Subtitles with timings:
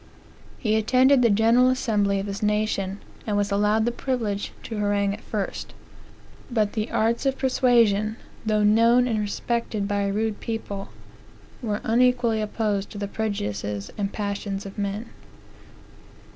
[0.57, 5.13] "He attended the general assembly of his nation, and was allowed the privilege to harangue
[5.13, 5.75] it first;
[6.49, 10.89] but the arts of persuasion, though known and respected by a rude people,
[11.61, 15.09] were unequally opposed to the prejudices and passions of men."